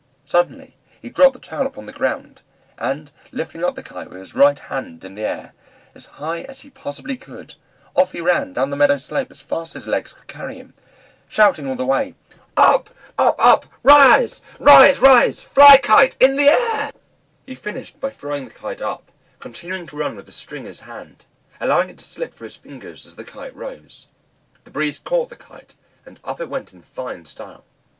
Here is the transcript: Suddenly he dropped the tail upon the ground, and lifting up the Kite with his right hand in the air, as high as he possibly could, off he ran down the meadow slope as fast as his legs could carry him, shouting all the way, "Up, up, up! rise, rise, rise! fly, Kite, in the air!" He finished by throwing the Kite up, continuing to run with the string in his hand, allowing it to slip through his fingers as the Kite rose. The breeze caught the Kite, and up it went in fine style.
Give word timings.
Suddenly 0.25 0.75
he 0.99 1.11
dropped 1.11 1.33
the 1.33 1.39
tail 1.39 1.61
upon 1.67 1.85
the 1.85 1.93
ground, 1.93 2.41
and 2.75 3.11
lifting 3.31 3.63
up 3.63 3.75
the 3.75 3.83
Kite 3.83 4.09
with 4.09 4.17
his 4.17 4.33
right 4.33 4.57
hand 4.57 5.05
in 5.05 5.13
the 5.13 5.21
air, 5.21 5.53
as 5.93 6.07
high 6.17 6.41
as 6.41 6.61
he 6.61 6.71
possibly 6.71 7.15
could, 7.15 7.53
off 7.95 8.11
he 8.11 8.19
ran 8.19 8.51
down 8.53 8.71
the 8.71 8.75
meadow 8.75 8.97
slope 8.97 9.29
as 9.29 9.41
fast 9.41 9.75
as 9.75 9.83
his 9.83 9.87
legs 9.87 10.13
could 10.13 10.25
carry 10.25 10.55
him, 10.55 10.73
shouting 11.27 11.67
all 11.67 11.75
the 11.75 11.85
way, 11.85 12.15
"Up, 12.57 12.89
up, 13.19 13.35
up! 13.37 13.67
rise, 13.83 14.41
rise, 14.59 14.97
rise! 14.99 15.39
fly, 15.39 15.77
Kite, 15.77 16.17
in 16.19 16.35
the 16.35 16.49
air!" 16.49 16.91
He 17.45 17.53
finished 17.53 17.99
by 17.99 18.09
throwing 18.09 18.45
the 18.45 18.53
Kite 18.55 18.81
up, 18.81 19.11
continuing 19.39 19.85
to 19.85 19.97
run 19.97 20.15
with 20.15 20.25
the 20.25 20.31
string 20.31 20.61
in 20.63 20.69
his 20.69 20.79
hand, 20.79 21.25
allowing 21.59 21.91
it 21.91 21.99
to 21.99 22.03
slip 22.03 22.33
through 22.33 22.45
his 22.45 22.55
fingers 22.55 23.05
as 23.05 23.17
the 23.17 23.23
Kite 23.23 23.55
rose. 23.55 24.07
The 24.63 24.71
breeze 24.71 24.97
caught 24.97 25.29
the 25.29 25.35
Kite, 25.35 25.75
and 26.07 26.19
up 26.23 26.41
it 26.41 26.49
went 26.49 26.73
in 26.73 26.81
fine 26.81 27.25
style. 27.25 27.65